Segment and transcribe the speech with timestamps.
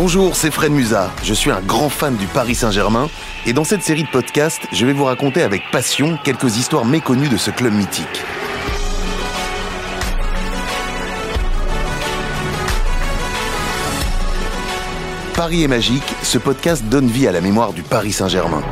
[0.00, 1.10] Bonjour, c'est Fred Musa.
[1.24, 3.10] Je suis un grand fan du Paris Saint-Germain
[3.46, 7.28] et dans cette série de podcasts, je vais vous raconter avec passion quelques histoires méconnues
[7.28, 8.22] de ce club mythique.
[15.34, 18.62] Paris est magique, ce podcast donne vie à la mémoire du Paris Saint-Germain.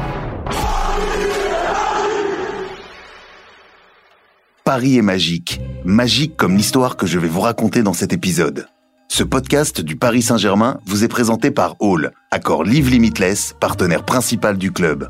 [4.63, 8.69] Paris est magique, magique comme l'histoire que je vais vous raconter dans cet épisode.
[9.17, 14.59] Ce podcast du Paris Saint-Germain vous est présenté par Hall, accord Live Limitless, partenaire principal
[14.59, 15.09] du club.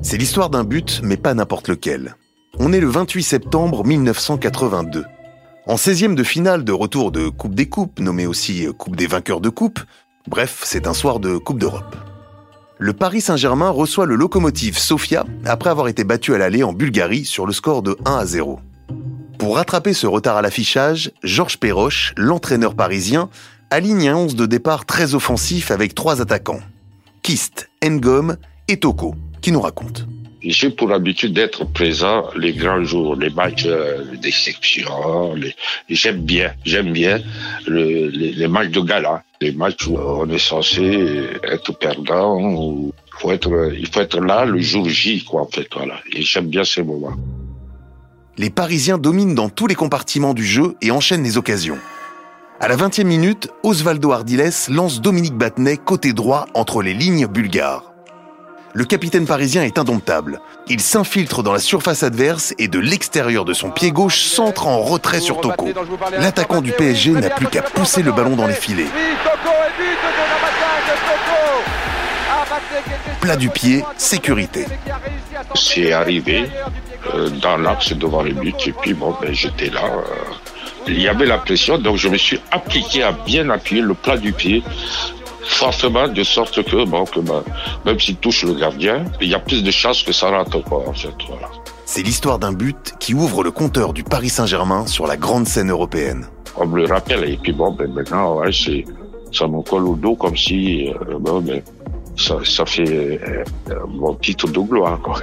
[0.00, 2.16] C'est l'histoire d'un but, mais pas n'importe lequel.
[2.58, 5.04] On est le 28 septembre 1982.
[5.66, 9.42] En 16e de finale de retour de Coupe des Coupes, nommée aussi Coupe des vainqueurs
[9.42, 9.80] de Coupe,
[10.26, 11.94] bref, c'est un soir de Coupe d'Europe.
[12.78, 17.26] Le Paris Saint-Germain reçoit le locomotive Sofia après avoir été battu à l'aller en Bulgarie
[17.26, 18.60] sur le score de 1 à 0.
[19.38, 23.28] Pour rattraper ce retard à l'affichage, Georges Perroche, l'entraîneur parisien,
[23.70, 26.60] aligne un 11 de départ très offensif avec trois attaquants.
[27.22, 28.36] Kist, Ngom
[28.68, 30.02] et Toko, qui nous racontent.
[30.42, 35.34] J'ai pour habitude d'être présent les grands jours, les matchs euh, d'exception.
[35.88, 37.20] J'aime bien, j'aime bien
[37.66, 42.38] les, matchs de gala, les matchs où on est censé être perdant.
[42.38, 43.32] Il faut
[44.00, 45.68] être, là le jour J, quoi, en fait,
[46.20, 47.16] j'aime bien ces moments.
[48.38, 51.78] Les Parisiens dominent dans tous les compartiments du jeu et enchaînent les occasions.
[52.60, 57.92] À la 20e minute, Osvaldo Ardiles lance Dominique Battenet côté droit entre les lignes bulgares
[58.76, 60.38] le capitaine parisien est indomptable.
[60.68, 64.80] Il s'infiltre dans la surface adverse et de l'extérieur de son pied gauche centre en
[64.80, 65.70] retrait sur Toko.
[66.12, 68.84] L'attaquant du PSG n'a plus qu'à pousser le ballon dans les filets.
[73.20, 74.66] Plat du pied, sécurité.
[75.54, 76.44] C'est arrivé
[77.14, 79.84] euh, dans l'axe devant le but et puis bon, ben, j'étais là.
[79.84, 80.02] Euh,
[80.88, 84.16] il y avait la pression, donc je me suis appliqué à bien appuyer le plat
[84.16, 84.62] du pied
[85.46, 87.20] forcément de sorte que, bon, que
[87.84, 90.76] même s'il touche le gardien, il y a plus de chances que ça rentre pas,
[90.76, 91.14] en fait.
[91.28, 91.48] Voilà.
[91.84, 95.70] C'est l'histoire d'un but qui ouvre le compteur du Paris Saint-Germain sur la grande scène
[95.70, 96.26] européenne.
[96.56, 98.50] On me le rappelle, et puis bon, ben maintenant, ouais,
[99.32, 101.62] ça me colle au dos comme si, euh, bon, ben,
[102.16, 103.44] ça, fait euh,
[103.88, 105.20] mon titre de gloire, quoi.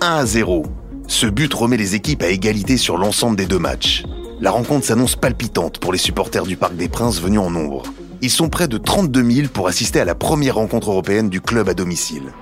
[0.00, 0.64] 1 à 0.
[1.06, 4.04] Ce but remet les équipes à égalité sur l'ensemble des deux matchs.
[4.40, 7.84] La rencontre s'annonce palpitante pour les supporters du Parc des Princes venus en nombre.
[8.20, 11.68] Ils sont près de 32 000 pour assister à la première rencontre européenne du club
[11.68, 12.32] à domicile.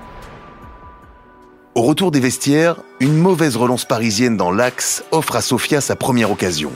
[1.75, 6.31] Au retour des vestiaires, une mauvaise relance parisienne dans l'axe offre à Sofia sa première
[6.31, 6.71] occasion.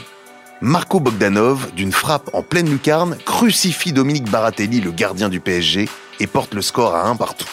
[0.62, 5.87] Marco Bogdanov, d'une frappe en pleine lucarne, crucifie Dominique Baratelli, le gardien du PSG,
[6.21, 7.49] et porte le score à un partout.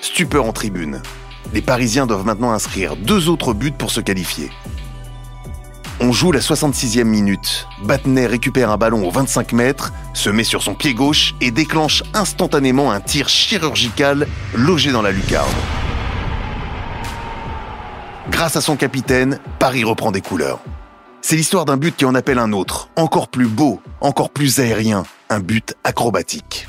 [0.00, 1.00] Stupeur en tribune.
[1.52, 4.50] Les Parisiens doivent maintenant inscrire deux autres buts pour se qualifier.
[6.00, 7.66] On joue la 66e minute.
[7.84, 12.02] Battenet récupère un ballon aux 25 mètres, se met sur son pied gauche et déclenche
[12.14, 15.48] instantanément un tir chirurgical logé dans la lucarne.
[18.30, 20.60] Grâce à son capitaine, Paris reprend des couleurs.
[21.20, 25.04] C'est l'histoire d'un but qui en appelle un autre, encore plus beau, encore plus aérien,
[25.30, 26.66] un but acrobatique.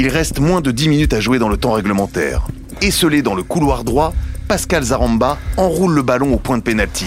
[0.00, 2.46] Il reste moins de 10 minutes à jouer dans le temps réglementaire.
[2.80, 4.14] Esselé dans le couloir droit,
[4.48, 7.04] Pascal Zaramba enroule le ballon au point de pénalty.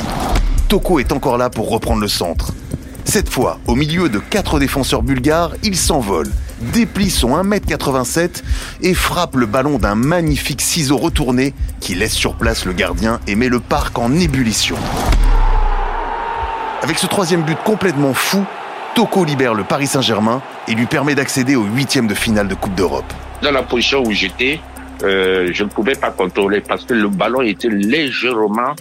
[0.67, 2.53] Toko est encore là pour reprendre le centre.
[3.03, 6.31] Cette fois, au milieu de quatre défenseurs bulgares, il s'envole,
[6.71, 8.43] déplie son 1m87
[8.83, 13.33] et frappe le ballon d'un magnifique ciseau retourné qui laisse sur place le gardien et
[13.33, 14.77] met le parc en ébullition.
[16.83, 18.45] Avec ce troisième but complètement fou,
[18.95, 22.75] Toko libère le Paris Saint-Germain et lui permet d'accéder au huitième de finale de Coupe
[22.75, 23.11] d'Europe.
[23.41, 24.59] Dans la position où j'étais,
[25.03, 28.75] euh, je ne pouvais pas contrôler parce que le ballon était légèrement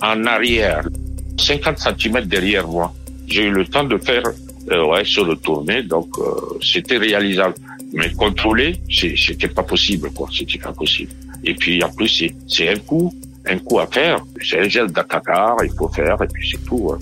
[0.00, 0.88] en arrière,
[1.36, 2.94] 50 cm derrière moi.
[3.26, 4.22] J'ai eu le temps de faire
[4.70, 7.54] euh, ouais, sur le tourné, donc euh, c'était réalisable.
[7.92, 10.28] Mais contrôler, c'était pas possible, quoi.
[10.32, 11.12] C'était pas possible.
[11.44, 13.14] Et puis en plus, c'est un coup,
[13.46, 14.18] un coup à faire.
[14.42, 16.92] C'est un gel d'attaquant, il faut faire, et puis c'est tout.
[16.92, 16.98] Hein.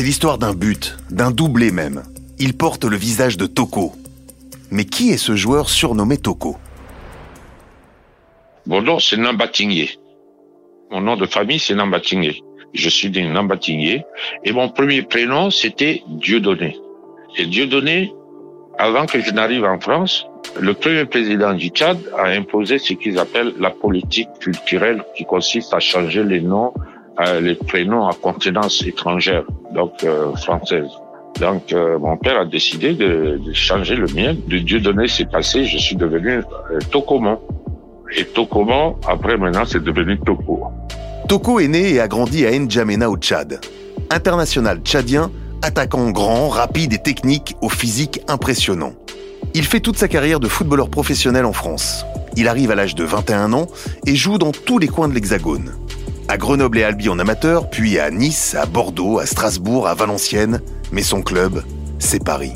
[0.00, 2.04] C'est l'histoire d'un but, d'un doublé même.
[2.38, 3.92] Il porte le visage de Toko.
[4.70, 6.56] Mais qui est ce joueur surnommé Toko?
[8.64, 9.90] Mon nom, c'est Nambatingé.
[10.90, 12.42] Mon nom de famille, c'est Nambatingé.
[12.72, 14.02] Je suis né Nambatingé.
[14.42, 16.78] Et mon premier prénom, c'était Dieudonné.
[17.36, 18.10] Et Dieudonné,
[18.78, 20.24] avant que je n'arrive en France,
[20.58, 25.74] le premier président du Tchad a imposé ce qu'ils appellent la politique culturelle qui consiste
[25.74, 26.72] à changer les noms,
[27.20, 29.44] euh, les prénoms à contenance étrangère,
[29.74, 30.88] donc euh, française.
[31.38, 34.34] Donc euh, mon père a décidé de, changer le mien.
[34.46, 36.42] De Dieudonné s'est passé, je suis devenu
[36.90, 37.38] Tokomon.
[38.16, 40.64] Et Tokoman, après maintenant, c'est devenu Toko.
[41.28, 43.60] Toko est né et a grandi à N'Djamena au Tchad.
[44.10, 45.30] International tchadien,
[45.62, 48.92] attaquant grand, rapide et technique au physique impressionnant.
[49.54, 52.04] Il fait toute sa carrière de footballeur professionnel en France.
[52.36, 53.66] Il arrive à l'âge de 21 ans
[54.06, 55.72] et joue dans tous les coins de l'Hexagone.
[56.30, 60.60] À Grenoble et Albi en amateur, puis à Nice, à Bordeaux, à Strasbourg, à Valenciennes,
[60.92, 61.64] mais son club,
[61.98, 62.52] c'est Paris.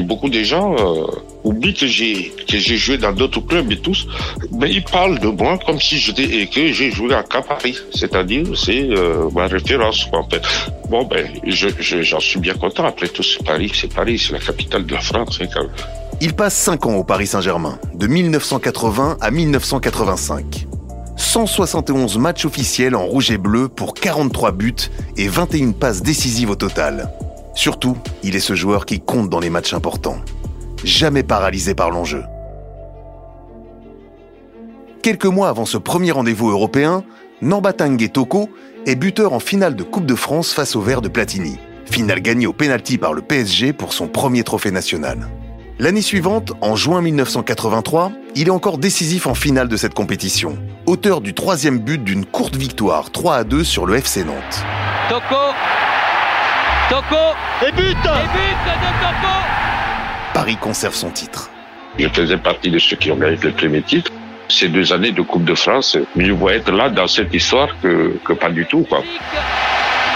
[0.00, 1.06] Beaucoup de gens euh,
[1.42, 4.06] oublient que j'ai que j'ai joué dans d'autres clubs et tous,
[4.52, 8.44] mais ils parlent de moi comme si j'étais et que j'ai joué à Paris, c'est-à-dire
[8.54, 10.42] c'est euh, ma référence en fait.
[10.90, 12.84] Bon ben, j'en suis bien content.
[12.84, 15.38] Après tout, c'est Paris, c'est Paris, c'est la capitale de la France.
[15.40, 15.66] Hein,
[16.20, 20.66] Il passe 5 ans au Paris Saint-Germain, de 1980 à 1985.
[21.20, 24.74] 171 matchs officiels en rouge et bleu pour 43 buts
[25.18, 27.10] et 21 passes décisives au total.
[27.54, 30.16] Surtout, il est ce joueur qui compte dans les matchs importants.
[30.82, 32.22] Jamais paralysé par l'enjeu.
[35.02, 37.04] Quelques mois avant ce premier rendez-vous européen,
[37.42, 38.48] Nambatangue Toko
[38.86, 41.58] est buteur en finale de Coupe de France face au Vert de Platini.
[41.84, 45.28] Finale gagnée au pénalty par le PSG pour son premier trophée national.
[45.78, 51.20] L'année suivante, en juin 1983, il est encore décisif en finale de cette compétition, auteur
[51.20, 54.64] du troisième but d'une courte victoire 3 à 2 sur le FC Nantes.
[55.08, 55.36] Toko
[56.88, 57.16] Toko
[57.66, 59.34] Et but Et but de Toko
[60.34, 61.50] Paris conserve son titre.
[61.98, 64.12] Je faisais partie de ceux qui ont gagné le premier titre.
[64.48, 68.16] Ces deux années de Coupe de France, mieux vaut être là dans cette histoire que,
[68.24, 68.84] que pas du tout.
[68.88, 69.02] Quoi.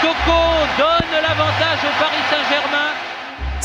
[0.01, 0.37] Toko
[0.77, 2.84] donne l'avantage au Paris Saint-Germain.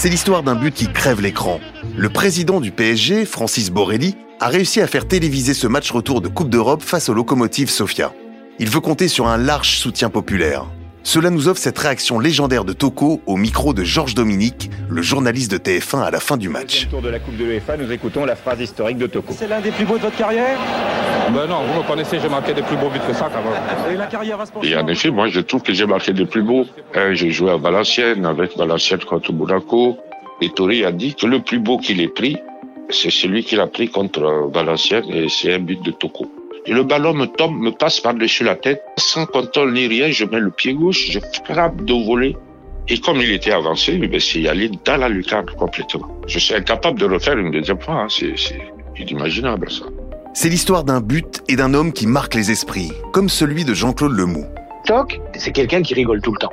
[0.02, 1.60] C'est l'histoire d'un but qui crève l'écran.
[1.94, 6.28] Le président du PSG, Francis Borrelli, a réussi à faire téléviser ce match retour de
[6.28, 8.10] Coupe d'Europe face au locomotive Sofia.
[8.58, 10.64] Il veut compter sur un large soutien populaire.
[11.02, 15.50] Cela nous offre cette réaction légendaire de Toko au micro de Georges Dominique, le journaliste
[15.50, 16.88] de TF1 à la fin du match.
[16.88, 19.34] Tour de la Coupe de l'UEFA, nous écoutons la phrase historique de Toko.
[19.38, 20.58] C'est l'un des plus beaux de votre carrière?
[21.32, 23.94] Ben non, vous me connaissez, j'ai marqué des plus beaux buts que ça quand même.
[23.94, 26.26] Et la carrière va se Et en effet, moi je trouve que j'ai marqué des
[26.26, 26.64] plus beaux.
[26.94, 29.96] Hein, j'ai joué à Valenciennes, avec Valenciennes contre Monaco.
[30.40, 32.36] Et Tori a dit que le plus beau qu'il ait pris,
[32.88, 36.30] c'est celui qu'il a pris contre Valenciennes et c'est un but de Toko.
[36.66, 40.24] Et le ballon me tombe, me passe par-dessus la tête, sans contrôle ni rien, je
[40.24, 42.36] mets le pied gauche, je frappe de voler.
[42.88, 46.08] Et comme il était avancé, ben, c'est allé dans la lucarne complètement.
[46.26, 48.06] Je suis incapable de le faire une deuxième fois, hein.
[48.08, 48.34] c'est
[48.98, 49.84] inimaginable ça.
[50.32, 54.12] C'est l'histoire d'un but et d'un homme qui marque les esprits, comme celui de Jean-Claude
[54.12, 54.44] Lemoux.
[54.86, 56.52] Toc, c'est quelqu'un qui rigole tout le temps.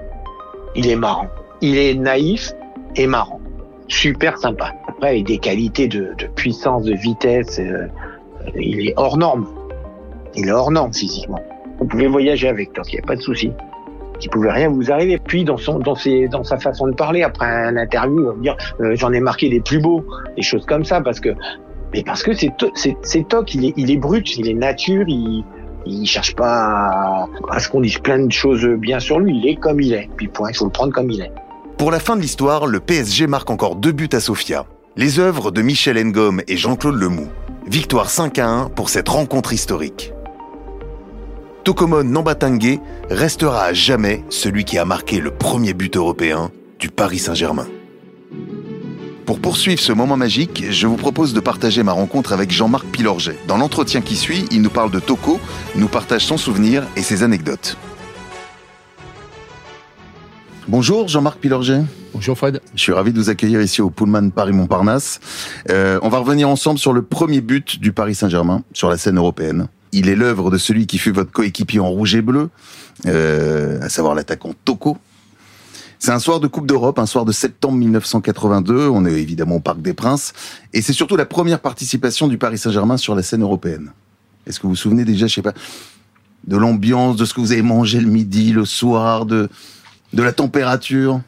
[0.76, 1.28] Il est marrant.
[1.62, 2.54] Il est naïf
[2.96, 3.40] et marrant.
[3.88, 4.74] Super sympa.
[4.88, 7.60] Après, il a des qualités de, puissance, de vitesse.
[7.60, 7.88] euh,
[8.56, 9.48] il est hors norme.
[10.36, 11.40] Il est hors norme physiquement.
[11.80, 13.52] Vous pouvez voyager avec Toc, il n'y a pas de souci.
[14.22, 15.20] Il pouvait rien vous arriver.
[15.24, 19.20] Puis dans sa façon de parler après un interview, il va dire euh, j'en ai
[19.20, 20.04] marqué des plus beaux,
[20.36, 21.30] des choses comme ça parce que,
[21.94, 25.44] mais parce que c'est, To- c'est, c'est Toc, il est, brut, il est nature, il,
[25.86, 29.38] il cherche pas à, ce qu'on dise plein de choses bien sur lui.
[29.38, 30.10] Il est comme il est.
[30.18, 31.32] Puis point, il faut le prendre comme il est.
[31.78, 34.66] Pour la fin de l'histoire, le PSG marque encore deux buts à Sofia.
[34.96, 37.28] Les œuvres de Michel Ngom et Jean-Claude Lemoux.
[37.68, 40.12] Victoire 5 à 1 pour cette rencontre historique.
[41.64, 42.80] Tokomon Nambatangue
[43.10, 46.50] restera à jamais celui qui a marqué le premier but européen
[46.80, 47.68] du Paris Saint-Germain.
[49.28, 53.38] Pour poursuivre ce moment magique, je vous propose de partager ma rencontre avec Jean-Marc Pilorget.
[53.46, 55.42] Dans l'entretien qui suit, il nous parle de Toko,
[55.76, 57.76] nous partage son souvenir et ses anecdotes.
[60.70, 61.82] Bonjour Jean-Marc Pilorget.
[62.14, 62.62] Bonjour Fred.
[62.74, 65.20] Je suis ravi de vous accueillir ici au Pullman Paris-Montparnasse.
[65.72, 69.18] Euh, on va revenir ensemble sur le premier but du Paris Saint-Germain sur la scène
[69.18, 69.68] européenne.
[69.92, 72.50] Il est l'œuvre de celui qui fut votre coéquipier en rouge et bleu,
[73.06, 74.98] euh, à savoir l'attaquant Toko.
[76.00, 78.88] C'est un soir de Coupe d'Europe, un soir de septembre 1982.
[78.90, 80.34] On est évidemment au Parc des Princes.
[80.74, 83.92] Et c'est surtout la première participation du Paris Saint-Germain sur la scène européenne.
[84.46, 85.54] Est-ce que vous vous souvenez déjà, je sais pas,
[86.46, 89.50] de l'ambiance, de ce que vous avez mangé le midi, le soir, de,
[90.14, 91.22] de la température?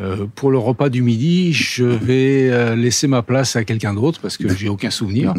[0.00, 4.20] Euh, pour le repas du midi, je vais euh, laisser ma place à quelqu'un d'autre
[4.20, 5.34] parce que j'ai aucun souvenir.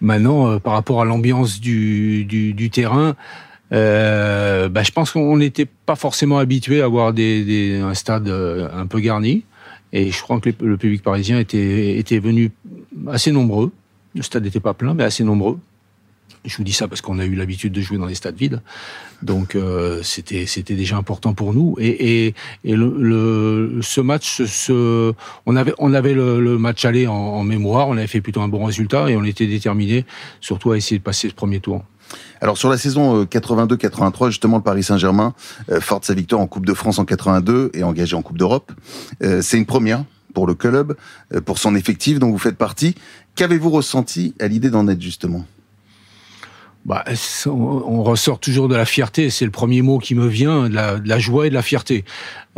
[0.00, 3.16] Maintenant, euh, par rapport à l'ambiance du, du, du terrain,
[3.72, 8.28] euh, bah, je pense qu'on n'était pas forcément habitué à avoir des, des, un stade
[8.28, 9.44] euh, un peu garni.
[9.92, 12.50] Et je crois que le, public parisien était, était venu
[13.08, 13.70] assez nombreux.
[14.14, 15.58] Le stade n'était pas plein, mais assez nombreux.
[16.44, 18.62] Je vous dis ça parce qu'on a eu l'habitude de jouer dans des stades vides,
[19.22, 21.74] donc euh, c'était déjà important pour nous.
[21.78, 22.34] Et, et,
[22.64, 24.40] et le, le- ce match,
[25.46, 28.40] on avait on avait le, le match aller en, en mémoire, on avait fait plutôt
[28.40, 30.04] un bon résultat et on était déterminé
[30.40, 31.82] surtout à essayer de passer ce premier tour.
[32.40, 35.34] Alors sur la saison euh, 82-83, justement, le Paris Saint-Germain
[35.70, 38.72] euh, forte sa victoire en Coupe de France en 82 et engagé en Coupe d'Europe.
[39.22, 40.96] Euh, C'est une première pour le club,
[41.34, 42.94] euh, pour son effectif dont vous faites partie.
[43.34, 45.44] Qu'avez-vous ressenti à l'idée d'en être justement?
[46.88, 47.04] Bah,
[47.44, 51.18] on, ressort toujours de la fierté, c'est le premier mot qui me vient, de la,
[51.18, 52.06] joie et de la fierté.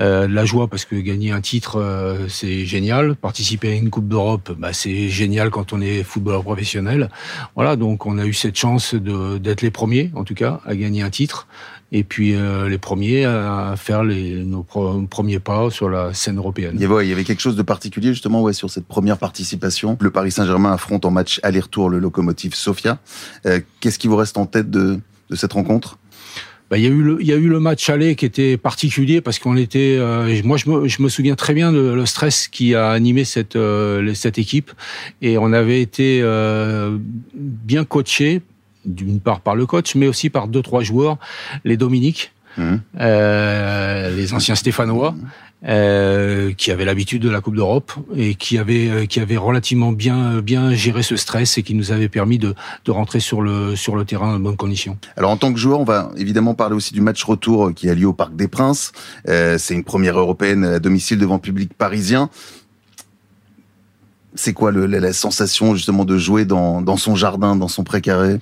[0.01, 3.17] Euh, de la joie parce que gagner un titre, euh, c'est génial.
[3.17, 7.11] Participer à une Coupe d'Europe, bah, c'est génial quand on est footballeur professionnel.
[7.57, 11.03] Voilà, donc on a eu cette chance d'être les premiers, en tout cas, à gagner
[11.03, 11.49] un titre.
[11.93, 16.73] Et puis euh, les premiers à faire les, nos premiers pas sur la scène européenne.
[16.77, 19.19] Il y, avait, il y avait quelque chose de particulier justement ouais, sur cette première
[19.19, 19.99] participation.
[20.01, 22.99] Le Paris Saint-Germain affronte en match aller-retour le locomotive Sofia.
[23.47, 25.99] Euh, Qu'est-ce qui vous reste en tête de, de cette rencontre?
[26.71, 28.57] Bah, il y a eu le, il y a eu le match aller qui était
[28.57, 32.07] particulier parce qu'on était, euh, moi je me, je me souviens très bien de le
[32.07, 34.71] stress qui a animé cette euh, cette équipe
[35.21, 36.97] et on avait été euh,
[37.35, 38.43] bien coaché
[38.85, 41.19] d'une part par le coach mais aussi par deux trois joueurs,
[41.65, 42.81] les Dominiques, Mhm.
[43.01, 45.15] euh, les anciens Stéphanois.
[45.69, 49.93] euh, qui avaient l'habitude de la Coupe d'Europe et qui avaient euh, qui avaient relativement
[49.93, 52.55] bien bien géré ce stress et qui nous avaient permis de,
[52.87, 54.97] de rentrer sur le sur le terrain dans de bonnes conditions.
[55.19, 57.95] Alors en tant que joueur, on va évidemment parler aussi du match retour qui a
[57.95, 58.93] lieu au Parc des Princes.
[59.29, 62.31] Euh, C'est une première européenne à domicile devant public parisien.
[64.35, 68.39] C'est quoi la sensation justement de jouer dans, dans son jardin, dans son précaré?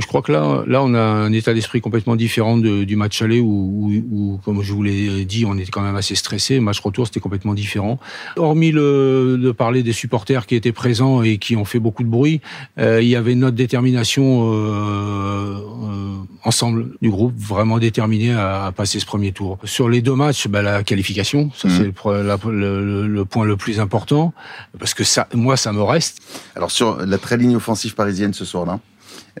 [0.00, 3.20] Je crois que là, là, on a un état d'esprit complètement différent de- du match
[3.22, 6.54] aller où, où, où, comme je vous l'ai dit, on était quand même assez stressé.
[6.56, 7.98] Le match retour, c'était complètement différent.
[8.36, 12.08] Hormis le, de parler des supporters qui étaient présents et qui ont fait beaucoup de
[12.08, 12.40] bruit,
[12.78, 18.72] euh, il y avait notre détermination euh, euh, ensemble du groupe, vraiment déterminé à, à
[18.72, 19.58] passer ce premier tour.
[19.64, 21.74] Sur les deux matchs, bah, la qualification, ça Mhm.
[21.76, 24.32] c'est le, la- le- le point le plus important,
[24.78, 26.18] parce que ça, moi, ça me reste.
[26.56, 28.80] Alors sur la très ligne offensive parisienne ce soir-là,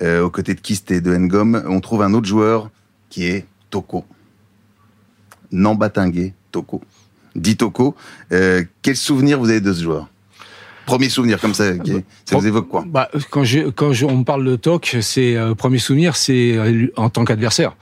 [0.02, 2.70] euh, aux côtés de Kist et de Ngom, on trouve un autre joueur
[3.08, 4.04] qui est Toko.
[5.52, 6.80] Nambatingue Toko.
[7.34, 7.94] Dit Toko.
[8.32, 10.08] Euh, quel souvenir vous avez de ce joueur?
[10.86, 11.92] Premier souvenir comme ça, qui
[12.24, 12.84] ça vous évoque quoi?
[12.86, 16.58] Bah, quand je, quand je, on me parle de Toc, c'est euh, premier souvenir, c'est
[16.96, 17.76] en tant qu'adversaire.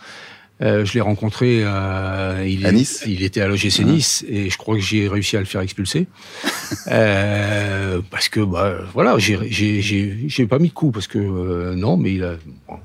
[0.60, 1.60] Euh, je l'ai rencontré.
[1.62, 5.36] Euh, il, À Nice Il était à l'OGC Nice et je crois que j'ai réussi
[5.36, 6.06] à le faire expulser
[6.88, 11.96] euh, parce que bah voilà, j'ai j'ai pas mis de coup parce que euh, non,
[11.96, 12.34] mais il a,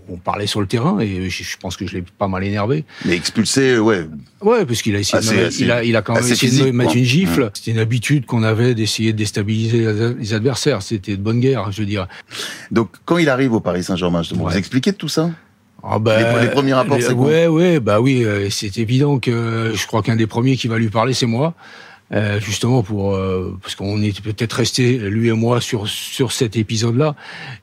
[0.10, 2.86] on parlait sur le terrain et je, je pense que je l'ai pas mal énervé.
[3.06, 4.06] Mais expulsé, ouais.
[4.42, 6.56] Ouais, parce qu'il a essayé, de Assez- il a, il a quand même essayé de
[6.56, 7.00] me physique, mettre quoi.
[7.00, 7.52] une gifle.
[7.54, 9.86] C'était une habitude qu'on avait d'essayer de déstabiliser
[10.20, 10.82] les- adversaires.
[10.82, 12.08] C'était de bonne guerre, je veux dire.
[12.72, 14.52] Donc quand il arrive au Paris Saint-Germain, justement, Ouais.
[14.54, 15.32] vous expliquez de tout ça?
[15.84, 19.72] Ah bah, Les- les premiers rapports, c'est Ouais, ouais, bah oui, euh, c'est évident que
[19.74, 21.54] je crois qu'un des premiers qui va lui parler, c'est moi.
[22.14, 26.56] Euh, justement pour euh, parce qu'on était peut-être resté lui et moi sur sur cet
[26.56, 27.16] épisode-là.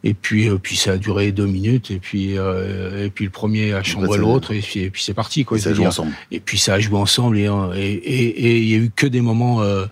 [0.03, 1.93] Et puis euh, puis ça a duré deux minutes.
[1.93, 4.53] Et puis euh, et puis le premier a chambré l'autre.
[4.53, 5.87] Et puis, et puis c'est parti quoi Et ça dire.
[5.87, 6.13] ensemble.
[6.33, 7.39] et puis ça a joué ensemble.
[7.39, 9.87] Et et et il y a eu que des moments euh,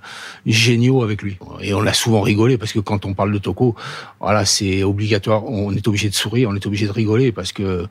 [0.45, 1.38] géniaux avec lui.
[1.61, 3.77] Et on l'a souvent rigolé parce que quand on parle de Toko
[4.21, 5.45] voilà c'est obligatoire.
[5.45, 7.87] On est obligé de sourire on est obligé de rigoler parce que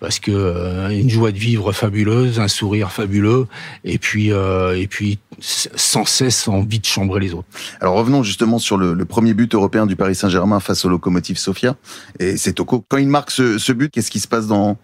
[0.00, 3.46] parce que une joie de vivre fabuleuse un sourire fabuleux.
[3.84, 7.48] Et puis euh, et puis sans cesse envie de chambrer les autres
[7.80, 11.38] Alors revenons justement sur le, le premier but européen du Paris Saint-Germain face au locomotive
[11.38, 11.76] Sofia.
[12.18, 12.84] Et c'est Toko.
[12.88, 14.76] Quand il marque ce, ce but, qu'est-ce qui se passe dans,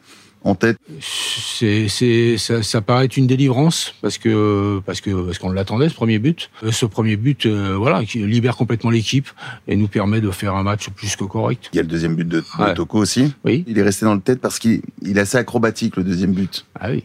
[0.43, 0.79] en tête?
[1.01, 5.89] C'est c'est ça, ça paraît être une délivrance parce que parce que parce qu'on l'attendait
[5.89, 9.29] ce premier but Euh, ce premier but euh, voilà qui libère complètement l'équipe
[9.69, 12.15] et nous permet de faire un match plus que correct Il y a le deuxième
[12.17, 12.75] but de, de Ouais.
[12.75, 13.35] Toko aussi.
[13.45, 16.33] oui Il est resté dans le tête parce qu'il il est assez acrobatique, le deuxième
[16.33, 16.65] but.
[16.79, 17.05] ah oui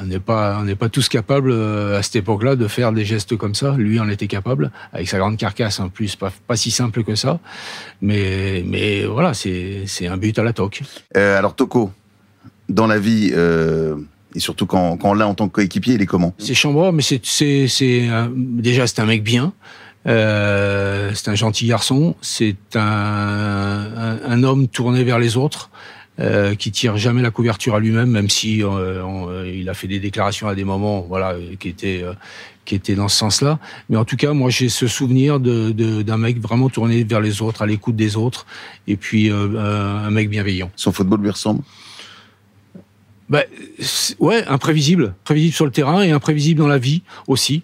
[0.00, 3.04] On n'est pas on n'est pas tous capables euh, à cette époque-là de faire des
[3.04, 6.56] gestes comme ça lui en était capable avec sa grande carcasse en plus pas pas
[6.56, 7.40] si simple que ça
[8.00, 10.82] mais mais voilà c'est c'est un but à la toque
[11.16, 11.90] Euh, alors Toko,
[12.68, 13.96] dans la vie, euh,
[14.34, 16.32] et surtout quand, quand on l'a en tant que coéquipier, il est comment?
[16.38, 19.52] C'est Chambord, mais c'est c'est c'est déjà c'est un mec bien.
[20.06, 22.16] Euh, c'est un gentil garçon.
[22.22, 25.70] C'est un, un, un homme tourné vers les autres.
[26.22, 28.68] Euh, qui tire jamais la couverture à lui-même, même si euh,
[29.02, 32.12] euh, il a fait des déclarations à des moments, voilà, qui étaient euh,
[32.64, 33.58] qui étaient dans ce sens-là.
[33.88, 37.20] Mais en tout cas, moi, j'ai ce souvenir de de- d'un mec vraiment tourné vers
[37.20, 38.46] les autres, à l'écoute des autres,
[38.86, 40.70] et puis euh, euh, un mec bienveillant.
[40.76, 41.62] Son football lui ressemble?
[43.32, 43.44] Bah,
[44.20, 47.62] ouais, imprévisible, prévisible sur le terrain et imprévisible dans la vie aussi.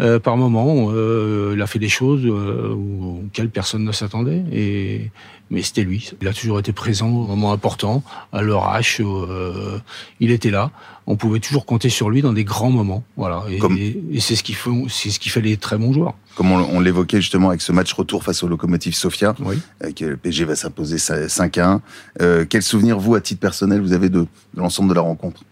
[0.00, 5.10] Euh, par moment, euh, il a fait des choses euh, auxquelles personne ne s'attendait, et
[5.50, 6.10] mais c'était lui.
[6.22, 9.02] Il a toujours été présent au moment important, à H.
[9.02, 9.78] euh,
[10.20, 10.70] il était là.
[11.06, 13.02] On pouvait toujours compter sur lui dans des grands moments.
[13.16, 15.76] Voilà, et, Comme- et- et c'est ce qui fait, c'est ce qui fait les très
[15.76, 16.14] bons joueurs.
[16.36, 19.58] Comme on, on l'évoquait justement avec ce match retour face au locomotive Sofia, Oui.
[19.84, 21.82] euh, que le PSG va s'imposer 5 à 1.
[22.20, 24.26] Euh, quel souvenir, vous, à titre personnel, vous avez de, de
[24.56, 25.42] l'ensemble de la rencontre?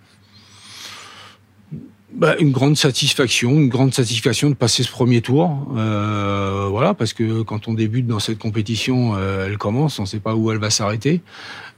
[2.14, 5.68] Bah, une grande satisfaction, une grande satisfaction de passer ce premier tour.
[5.76, 10.06] Euh, voilà, parce que quand on débute dans cette compétition, euh, elle commence, on ne
[10.08, 11.20] sait pas où elle va s'arrêter.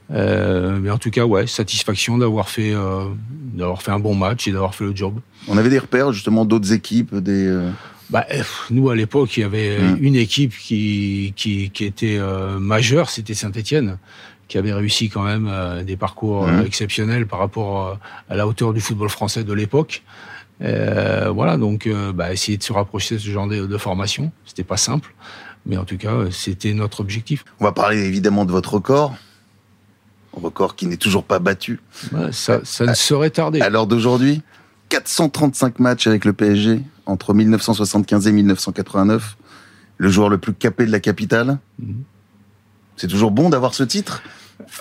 [0.09, 3.05] Euh, mais en tout cas, ouais, satisfaction d'avoir fait, euh,
[3.53, 5.19] d'avoir fait un bon match et d'avoir fait le job.
[5.47, 7.45] On avait des repères justement d'autres équipes, des.
[7.47, 7.69] euh,
[8.09, 8.25] Bah,
[8.69, 9.97] nous, à l'époque, il y avait Mm.
[10.01, 12.19] une équipe qui, qui, qui était
[12.59, 13.97] majeure, c'était Saint-Etienne,
[14.51, 16.65] qui avait réussi quand même euh, des parcours euh, Mm.
[16.65, 17.93] exceptionnels par rapport euh,
[18.29, 20.03] à la hauteur du football français de l'époque.
[20.59, 24.77] Voilà, donc bah, essayer de se rapprocher de ce genre de, de formation, c'était pas
[24.77, 25.15] simple,
[25.65, 27.45] mais en tout cas, c'était notre objectif.
[27.59, 29.15] On va parler évidemment de votre record.
[30.37, 31.79] Un record qui n'est toujours pas battu.
[32.31, 33.59] Ça, ça ne saurait tarder.
[33.61, 34.43] À l'heure d'aujourd'hui,
[34.89, 39.37] 435 matchs avec le PSG entre 1975 et 1989.
[39.97, 41.57] Le joueur le plus capé de la capitale.
[41.79, 42.03] Mhm.
[42.97, 44.21] C'est toujours bon d'avoir ce titre.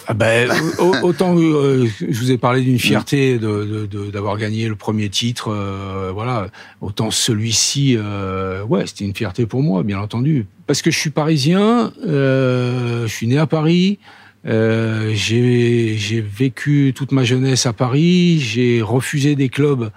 [0.07, 4.37] Ah ben, au- autant euh, je vous ai parlé d'une fierté de- de- de- d'avoir
[4.39, 6.49] gagné le premier titre, euh, voilà,
[6.81, 11.11] autant celui-ci, euh, ouais, c'était une fierté pour moi, bien entendu, parce que je suis
[11.11, 13.99] parisien, euh, je suis né à Paris.
[14.47, 18.39] euh, j'ai vécu toute ma jeunesse à Paris.
[18.41, 19.91] J'ai refusé des clubs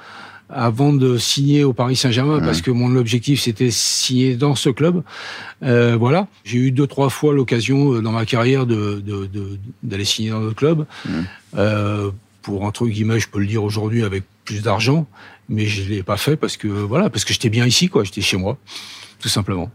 [0.56, 5.04] avant de signer au Paris Saint-Germain parce que mon objectif c'était signer dans ce club.
[5.64, 9.58] Euh, voilà, j'ai eu deux trois fois l'occasion euh, dans ma carrière de de- de-
[9.84, 10.86] d'aller signer dans d'autres clubs.
[11.58, 15.08] Euh, pour entre guillemets, je peux le dire aujourd'hui avec plus d'argent,
[15.50, 18.22] mais je l'ai pas fait parce que voilà, parce que j'étais bien ici quoi, j'étais
[18.22, 18.58] chez moi,
[19.20, 19.72] tout simplement.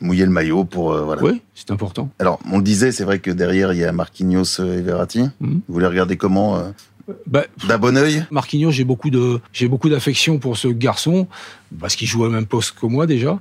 [0.00, 1.22] Mouiller le maillot pour euh, voilà.
[1.22, 2.10] Oui, c'est important.
[2.18, 5.22] Alors, on le disait, c'est vrai que derrière il y a Marquinhos et Verratti.
[5.40, 5.62] Mhm.
[5.68, 6.68] Vous les regardez comment euh,
[7.26, 11.28] Bah, D'un bon œil Marquinhos, j'ai beaucoup de j'ai beaucoup d'affection pour ce garçon
[11.78, 13.38] parce qu'il joue au même poste que moi déjà.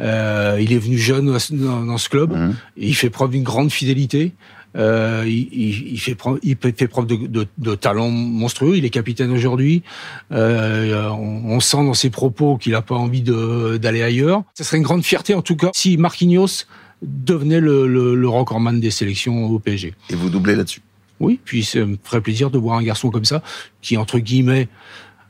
[0.00, 2.32] Euh, il est venu jeune dans, dans ce club.
[2.32, 2.54] Mhm.
[2.76, 4.32] Et il fait preuve d'une grande fidélité.
[4.76, 8.76] Euh, il, il- il fait preuve, il fait preuve de, de- de talent monstrueux.
[8.76, 9.82] Il est capitaine aujourd'hui.
[10.30, 14.44] Euh, on, on sent dans ses propos qu'il n'a pas envie d'aller ailleurs.
[14.54, 16.66] Ce serait une grande fierté en tout cas si Marquinhos
[17.02, 19.94] devenait le, le, le recordman des sélections au PSG.
[20.10, 20.82] Et vous doublez là-dessus.
[21.20, 23.42] Oui, puis ça me ferait plaisir de voir un garçon comme ça
[23.82, 24.68] qui entre guillemets,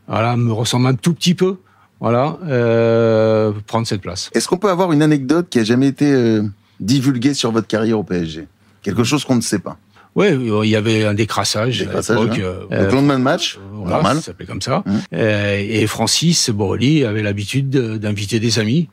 [0.08, 1.56] voilà, me ressemble un tout petit peu.
[2.00, 4.30] Voilà, euh, prendre cette place.
[4.32, 6.42] Est-ce qu'on peut avoir une anecdote qui a jamais été euh,
[6.80, 8.46] divulguée sur votre carrière au PSG
[8.82, 9.76] Quelque chose qu'on ne sait pas?
[10.16, 12.38] Ouais, il y avait un décrassage, Décrassage, à l'époque.
[12.40, 12.66] hein.
[12.72, 14.16] euh, Donc, lendemain de match, Euh, voilà, normal.
[14.16, 14.82] ça s'appelait comme ça.
[14.86, 14.92] Mmh.
[15.12, 18.88] Euh, et Francis Borrelli avait l'habitude de- d'inviter des amis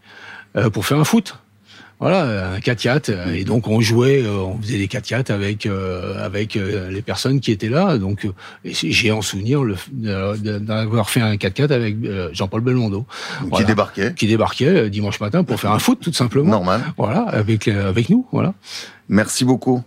[0.57, 1.39] euh, pour faire un foot.
[1.99, 3.33] Voilà, un 4 Mmh.
[3.33, 7.39] Et donc on jouait, euh, on faisait des 4 avec euh, avec euh, les personnes
[7.39, 7.97] qui étaient là.
[7.97, 8.33] Donc euh,
[8.63, 11.97] j'ai en souvenir d'avoir fait un 4 avec
[12.33, 13.05] Jean-Paul Belmondo
[13.41, 13.65] qui voilà.
[13.65, 14.13] débarquait.
[14.13, 16.51] qui débarquait dimanche matin pour faire un foot tout simplement.
[16.51, 16.81] Normal.
[16.97, 18.27] Voilà, avec avec nous.
[18.31, 18.53] Voilà,
[19.10, 19.81] Merci beaucoup,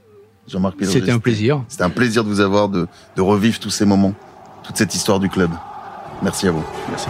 [0.49, 1.63] Jean-Marc c'était un plaisir.
[1.69, 4.15] C'était un plaisir de vous avoir, de, de revivre tous ces moments,
[4.65, 5.51] toute cette histoire du club.
[6.23, 6.65] Merci à vous.
[6.89, 7.09] Merci.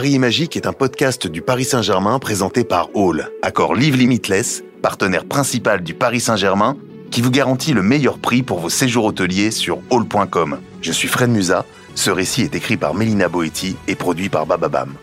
[0.00, 5.26] Paris Magique est un podcast du Paris Saint-Germain présenté par Hall, accord Live Limitless, partenaire
[5.26, 6.78] principal du Paris Saint-Germain,
[7.10, 10.58] qui vous garantit le meilleur prix pour vos séjours hôteliers sur hall.com.
[10.80, 11.66] Je suis Fred Musa.
[11.94, 14.94] Ce récit est écrit par Mélina Boetti et produit par Bababam.